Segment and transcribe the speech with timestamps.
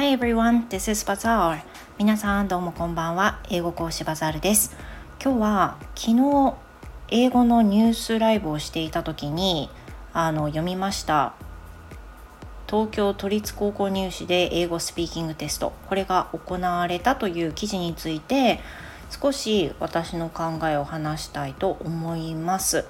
[0.00, 1.58] Hi everyone, this is Bazaar.
[1.98, 3.38] 皆さんどうもこんばんは。
[3.50, 4.74] 英語講師バザールです。
[5.22, 6.54] 今日は昨日
[7.10, 9.68] 英語のニュースライブをしていた時に
[10.14, 11.34] あの読みました
[12.66, 18.60] 東京都立高校入試で英語スピーキングテストこれが行われたという記事について
[19.10, 22.86] 少し私の考えを話したいと思います。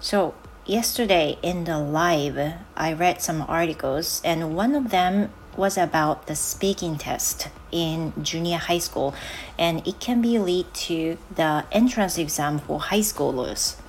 [0.00, 6.26] So, yesterday in the live, I read some articles, and one of them was about
[6.26, 9.14] the speaking test in junior high school,
[9.58, 13.80] and it can be lead to the entrance exam for high schoolers.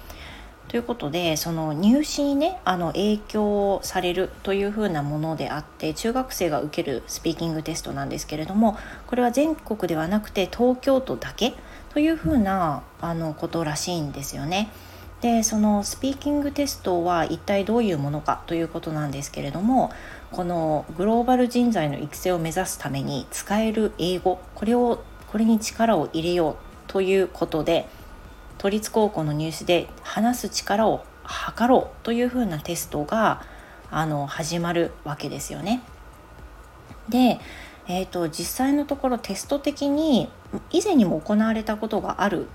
[0.73, 11.53] ということでその入試にねあの影響されるというふうなものであって中学生が受けるスピーキングテストなんですけれどもこれは全国ではなくて東京都だけ
[11.93, 14.71] というふうなあのことらしいんですよね。
[15.21, 19.91] でそのスピーキングテストは一体どういうものかということなんですけれども
[20.33, 26.55] このグローバル人材の育成を目指すために使える英語これをこれに力を入れよう
[26.87, 27.87] ということで
[28.57, 33.43] 都立高校の入試で話す力を測ろうというふうなテストが
[33.91, 35.83] あの始まるわけですよね。
[37.09, 37.39] で、
[37.87, 40.29] えーと、実際のところテスト的に
[40.71, 42.47] 以前にも行われたことがある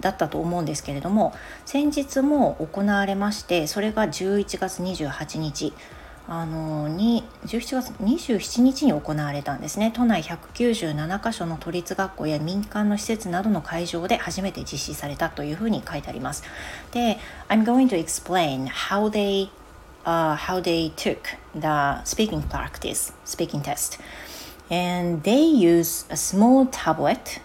[0.00, 1.34] だったと思うんですけれども
[1.66, 5.74] 先日も行われましてそれが11月28日
[6.26, 16.42] あのに17月27日に行われたんですね都内197カ所の都立学校や民間の施設などの会場で初めて実施されたというふうに書いてあります
[16.92, 19.50] で I'm going to explain how they
[20.06, 21.18] uh, how they took
[21.54, 24.00] the speaking practice speaking test
[24.70, 27.42] and they use a small tablet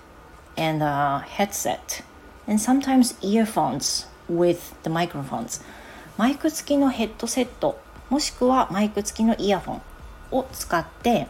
[0.56, 2.02] and a headset
[2.48, 5.62] and sometimes earphones with the microphones
[6.18, 7.78] マイク付きのヘッドセット
[8.10, 9.82] もしくはマイク付きのイヤホン
[10.32, 11.28] を使って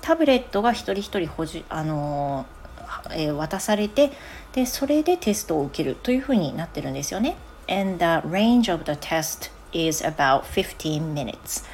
[0.00, 2.46] タブレットが一人一人補充、あの
[3.10, 4.10] えー、渡されて
[4.52, 7.36] でそれでテストを受けるというふうになってるんですよね。
[7.68, 11.64] And the range of the test is about 15 minutes.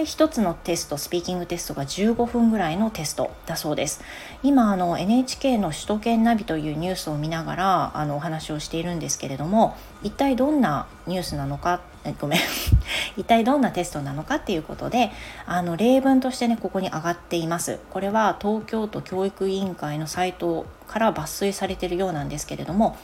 [0.00, 4.02] で1つのテストスピーキングテストが15分ぐらいのテストだそうです
[4.42, 11.82] 今あの NHK の首都圏ナビというニュースを見ながらあのお話をしているんですけれども一体どんなニュースなのか
[12.20, 12.40] ごめん
[13.16, 15.10] 一体どんなテストなのかっていうことで
[15.46, 22.96] あの例文としてねここに上がっていますこれは東京都教育委員会のサイトから抜粋されているようなんですけれども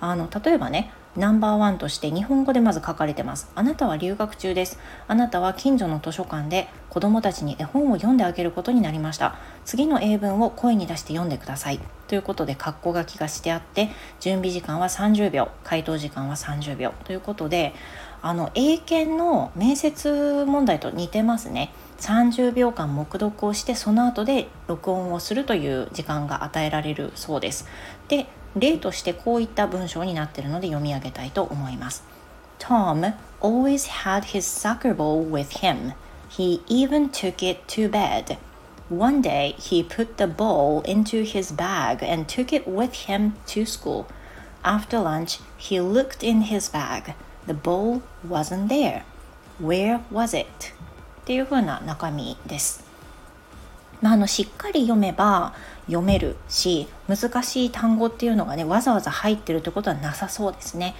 [0.00, 3.48] あの例えばねナンバーワンとして日本語でまず書かれてます。
[3.54, 4.80] あなたは留学中です。
[5.06, 9.36] あなたは近所の図書館で子供たちに絵本を読んであげることになりました。
[9.64, 11.78] 次の英文を声に出して読んでください。
[12.08, 17.74] ということで、括弧書きがしてあって、準備時間は30秒、回答時間は30秒ということで、
[18.26, 21.70] あの、英検の面接問題と似てますね。
[22.00, 27.68] 30秒間黙読をしてその後で録音をするという時間が与えられるそうです。
[28.08, 28.26] で
[28.56, 32.02] 例としてこういった文章になっているので読み上げたいと思います。
[32.58, 35.92] Tom always had his soccer ball with him.
[36.30, 38.38] He even took it to bed.
[38.88, 43.66] One day he put the ball into his bag and took it with him to
[43.66, 44.06] school.
[44.62, 47.14] After lunch, he looked in his bag.
[47.46, 49.02] The ball wasn't there.
[49.60, 50.46] Where was it?
[51.22, 52.84] っていう風な中身です。
[54.00, 55.54] まあ、あのしっかり読めば
[55.86, 60.94] 読めるし難しい単語っていうのがねわざわざ入ってるってことはなさそうですね。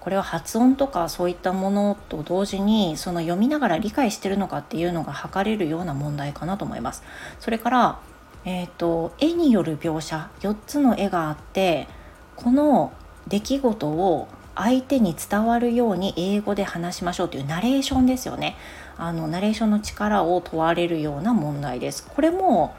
[0.00, 7.02] これは発音とかそういったものと同時にその読みながら理解してるのかっていうのが測れるような問題かなと思います。
[7.40, 8.00] それから、
[8.44, 11.88] えーと、絵による描写4つの絵があって
[12.36, 12.92] この
[13.26, 18.56] 出来事を相手に伝わるように英語で話しましょうというナレーションですよね。
[18.96, 22.04] あのナレーションの力を問われるような問題です。
[22.04, 22.74] これも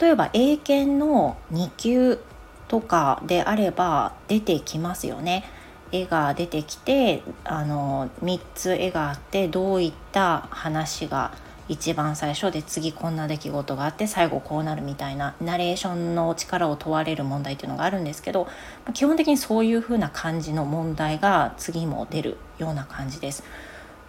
[0.00, 2.20] 例えば英検の2級
[2.68, 5.44] とかであれば出てきますよね。
[5.90, 11.32] 絵が出てきてあの3つ絵があってどういった話が
[11.68, 18.46] 一番最初で次こんな出来事があって最後こうなるみたいなナレーションの力を問われる問題っていうのがあるんですけど
[18.94, 23.42] 基本的にそういう風な感じの問題が次も出るような感じです。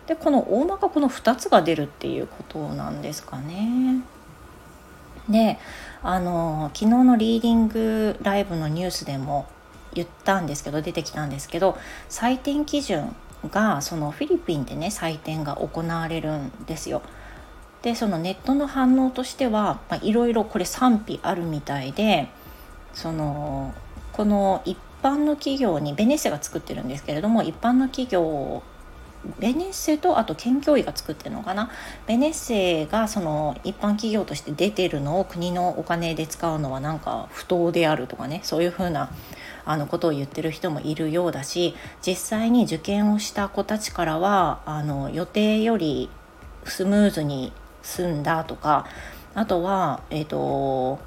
[0.06, 4.01] でこの大まかこの2つが出るっていうことなんですかね。
[5.27, 5.59] で
[6.04, 9.45] あの昨日のリーディングライブのニュースでも
[9.94, 11.77] 言ったんですけど出てきたんですけど
[12.09, 13.13] 採点基準
[13.51, 17.01] がそのフィリピンでね採点が行われるんですよ。
[17.81, 22.27] でそのネットの反応としてはいろいろこれ賛否あるみたいで
[22.94, 23.74] その
[24.12, 28.63] この一般の企業にベネッセが作ってるんですけれども一般の企業
[29.39, 31.69] ベネッセとあと県教委が作ってるのかな？
[32.06, 39.12] ベネッセがその一般企業として出てるのを国のお金で使うのはなんか不当であるとかねそういうふうな
[39.65, 41.75] あのことを言ってる人もいるようだし
[42.06, 46.09] 実際に受験をした子たちからはあの予定より
[46.63, 47.51] スムーズに
[47.87, 48.85] 済んだとか
[49.33, 50.99] あとは、えーと、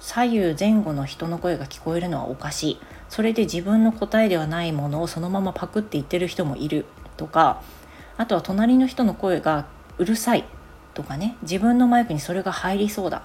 [0.00, 2.80] 左右前後の人の声が聞こえるのはおかしい。
[3.08, 6.86] それで自分の答えではないものをそのままパクって言ってる人もいる
[7.18, 7.62] とか
[8.16, 9.66] あとは隣の人の声が
[9.98, 10.44] うるさい
[10.94, 11.36] とかね。
[11.42, 13.22] 自分のマイクにそれが入りそうだ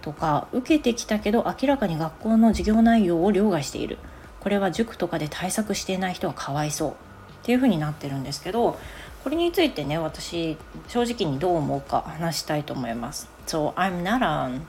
[0.00, 3.98] とか受けてきたけど明らかに学校の授業内容を凌駕している。
[4.40, 6.94] これは塾とかで対策していない人はかわいそうっ
[7.42, 8.78] ていう風になってるんですけど
[9.23, 10.57] これについてね私
[10.87, 13.27] 正直にどう思うか話したいと思います。
[13.47, 14.59] So I'm not a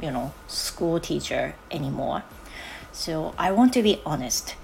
[0.00, 2.22] you know school teacher anymore.
[2.92, 4.56] So I want to be honest.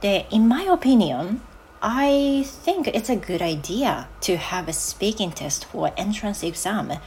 [0.00, 1.40] で in my opinion
[1.86, 6.98] I think it's a good idea to have a speaking test for entrance exam.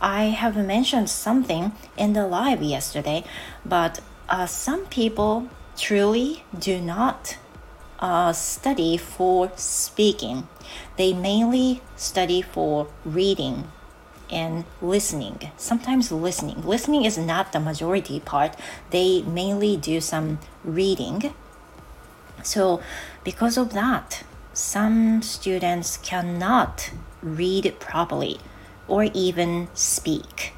[0.00, 3.22] I have mentioned something in the live yesterday,
[3.64, 5.46] but uh, some people
[5.76, 7.36] truly do not
[7.98, 10.48] uh, study for speaking.
[10.96, 13.64] They mainly study for reading
[14.30, 15.50] and listening.
[15.56, 16.62] Sometimes listening.
[16.66, 18.56] Listening is not the majority part.
[18.90, 21.32] They mainly do some reading.
[22.42, 22.82] So,
[23.22, 26.90] because of that, some students cannot
[27.22, 28.38] read properly
[28.86, 30.52] or even speak.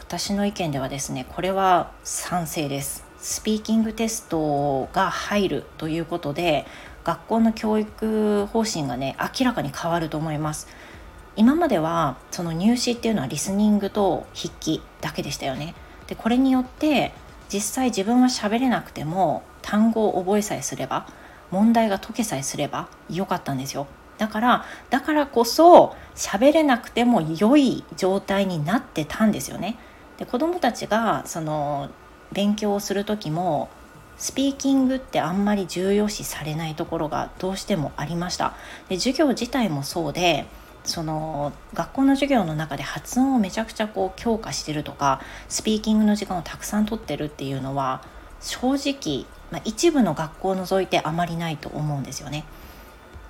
[0.00, 3.04] 私の意見ではですね、これは賛成です。
[3.21, 6.65] スピーキングテストが入るということで
[7.03, 10.67] 学校の教育方針がね明らかに変わると思います。
[11.35, 15.73] 今まではその入試っていうのはリスニングと筆記だけでしたよね。
[16.07, 17.13] でこれによって
[17.51, 21.07] 実際自分は喋れなくても単語を覚えさえすれば
[21.51, 23.87] 問題が解けさえすればよかったんですよ。
[24.17, 29.77] だからだからこそ喋れなくても良い状態になってたんですよね。
[30.17, 31.89] で子どもたちがその
[32.31, 33.69] 勉強をする時も
[34.17, 38.53] スピーキングってあんまり重要視されないところがどうしてもありました
[38.89, 40.45] で授業自体もそうで
[40.83, 48.03] その学校の授業の中で発音をめちゃくちゃこう強化してるとかスピーキングの時間をたくさんとってるっていうのは
[48.41, 52.45] 正直、まあ、一部の学校を除いてあまりないと思うんですよね。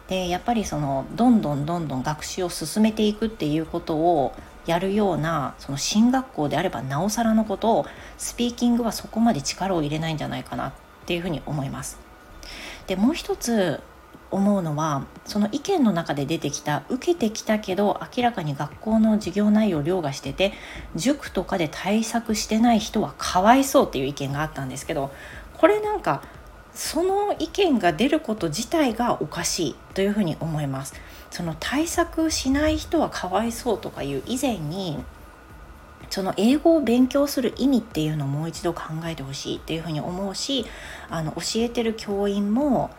[0.10, 4.34] でやっぱりそのどんどんどんどん学習を進めていくっていうことを
[4.66, 7.86] やるようなその進学校であればなおさらのことを
[8.18, 10.74] スピーキングはそこまで力を入れないんじゃないかなっ
[11.06, 12.00] ていうふうに思います。
[12.88, 13.82] でもう一つ
[14.32, 20.54] 思うのはその意見の中で出てきた受けてきたけど明らかに学校の授業内容を凌駕してて
[20.96, 25.12] 塾とかで対策してない人はかわいそうっていう意見があったんですけど
[25.58, 26.22] これなんか
[26.74, 30.94] その意見が出ること自体がおかしいというふうに思います。
[31.32, 35.04] その対策しない人はかわいそうとかいう以前に
[36.10, 40.66] その英語を勉強する意味っていうのをもう一度考えてほしいっていうふうに思うし
[41.10, 42.90] あの教えてる教員も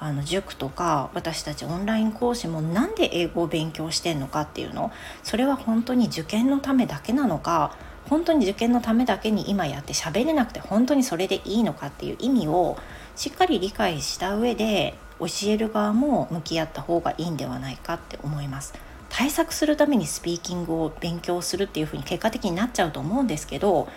[0.00, 4.92] あの塾とか私たちオンライン講師もなんで英語を勉強してんのかっていうの
[5.22, 7.76] それは本当に受験のためだけなのか
[8.08, 12.76] 本当に受験のためだけに今やって喋れなくて本当にそれでいいのかっていう意味を
[13.16, 18.74] しっかり理解した上で教える側も向き合った方がいいんではないかって思います。
[19.08, 23.88] 対策するためにスピーキングを勉強するっていうふうに結果的になっちゃうと思うんですけど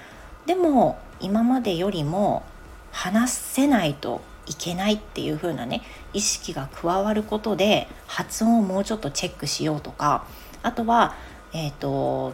[0.45, 2.43] でも今までよりも
[2.91, 5.81] 話せないといけないっていう風なね
[6.13, 10.25] 意識が加わることで発音をもうちょっとチェックしようとか
[10.61, 11.15] あとは
[11.51, 12.33] えっ、ー、と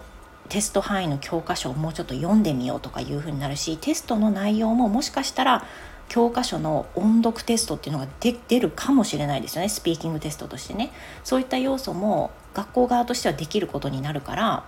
[0.50, 5.66] テスト範囲の教科書をもうちょっと読んでみようとかいう風になるしテストの内容ももしかしたら
[6.10, 10.92] 教科書の音読テストっていうのが出るかもしれないですよねスピーキングテストとしてね
[11.24, 14.64] そういった要素も学校側としてはできることになるから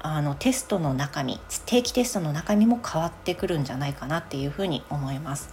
[0.00, 5.50] あのテストの中身定期テストの中身も変わってくるんじゃないかなっていうふうに思います。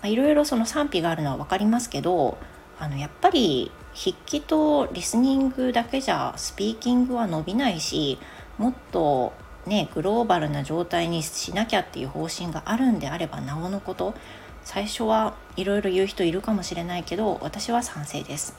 [0.00, 2.38] まあ、いろいろその賛否があるのは分かりますけど
[2.78, 8.18] あのやっぱり筆記とリスニングだけじゃスピーキングは伸びないし
[8.58, 9.32] もっと
[9.66, 14.14] ねグローバルな状態にしなきゃっていう方針があるんであればなおのこと
[14.62, 18.56] 最初はいろいろ言う人いるかもしれないけど私は賛成です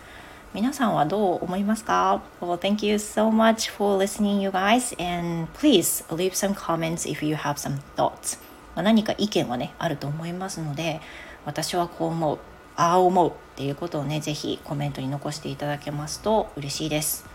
[0.55, 7.25] 皆さんはどう思いますか？Well, thank you so much for listening, you guys, and please leave some comments if
[7.25, 8.39] you have some thoughts.
[8.73, 11.01] 何か意見はね、あると思いますので、
[11.43, 12.39] 私はこう思う、
[12.77, 17.34] ああ思うっていうことをね、ぜひコメントに残していただけますと嬉しいです。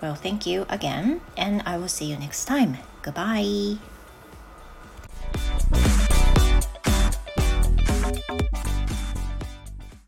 [0.00, 2.78] Well, thank you again, and I will see you next time.
[3.02, 3.78] Goodbye.